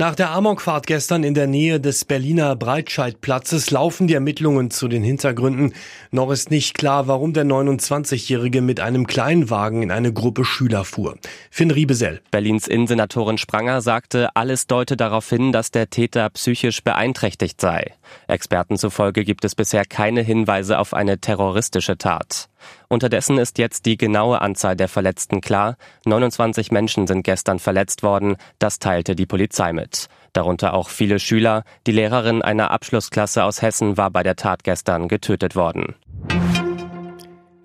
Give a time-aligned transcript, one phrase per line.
[0.00, 5.02] Nach der Amokfahrt gestern in der Nähe des Berliner Breitscheidplatzes laufen die Ermittlungen zu den
[5.02, 5.74] Hintergründen.
[6.10, 11.18] Noch ist nicht klar, warum der 29-Jährige mit einem Kleinwagen in eine Gruppe Schüler fuhr.
[11.50, 12.22] Finn Riebesell.
[12.30, 17.92] Berlins Innensenatorin Spranger sagte, alles deute darauf hin, dass der Täter psychisch beeinträchtigt sei.
[18.26, 22.49] Experten zufolge gibt es bisher keine Hinweise auf eine terroristische Tat.
[22.88, 25.76] Unterdessen ist jetzt die genaue Anzahl der Verletzten klar.
[26.06, 28.36] 29 Menschen sind gestern verletzt worden.
[28.58, 30.08] Das teilte die Polizei mit.
[30.32, 31.64] Darunter auch viele Schüler.
[31.86, 35.94] Die Lehrerin einer Abschlussklasse aus Hessen war bei der Tat gestern getötet worden.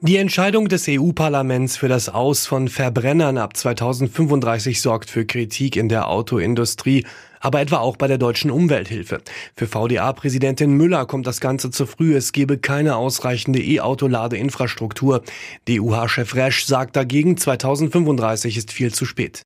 [0.02, 5.90] Die Entscheidung des EU-Parlaments für das Aus von Verbrennern ab 2035 sorgt für Kritik in
[5.90, 7.06] der Autoindustrie,
[7.40, 9.22] aber etwa auch bei der deutschen Umwelthilfe.
[9.56, 12.16] Für VDA-Präsidentin Müller kommt das Ganze zu früh.
[12.16, 15.24] Es gebe keine ausreichende E-Auto-Ladeinfrastruktur.
[15.68, 19.44] DUH-Chef Resch sagt dagegen, 2035 ist viel zu spät.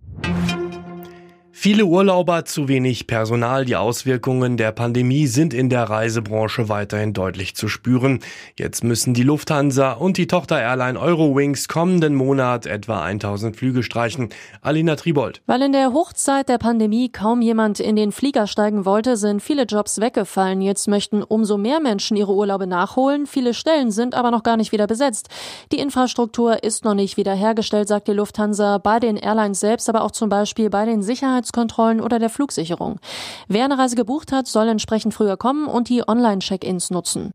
[1.62, 3.66] Viele Urlauber, zu wenig Personal.
[3.66, 8.22] Die Auswirkungen der Pandemie sind in der Reisebranche weiterhin deutlich zu spüren.
[8.58, 14.30] Jetzt müssen die Lufthansa und die Tochter-Airline Eurowings kommenden Monat etwa 1000 Flüge streichen.
[14.62, 15.42] Alina Tribold.
[15.48, 19.64] Weil in der Hochzeit der Pandemie kaum jemand in den Flieger steigen wollte, sind viele
[19.64, 20.62] Jobs weggefallen.
[20.62, 23.28] Jetzt möchten umso mehr Menschen ihre Urlaube nachholen.
[23.28, 25.28] Viele Stellen sind aber noch gar nicht wieder besetzt.
[25.74, 30.12] Die Infrastruktur ist noch nicht wiederhergestellt, sagt die Lufthansa, bei den Airlines selbst, aber auch
[30.12, 33.00] zum Beispiel bei den Sicherheits Sicherheitskontrollen oder der Flugsicherung.
[33.48, 37.32] Wer eine Reise gebucht hat, soll entsprechend früher kommen und die Online-Check-ins nutzen.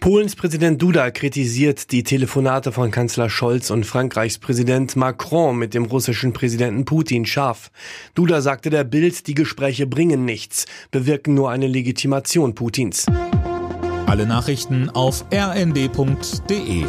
[0.00, 5.86] Polens Präsident Duda kritisiert die Telefonate von Kanzler Scholz und Frankreichs Präsident Macron mit dem
[5.86, 7.72] russischen Präsidenten Putin scharf.
[8.14, 13.06] Duda sagte der Bild, die Gespräche bringen nichts, bewirken nur eine Legitimation Putins.
[14.06, 16.84] Alle Nachrichten auf rnd.de